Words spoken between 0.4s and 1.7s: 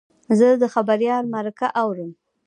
د خبریال مرکه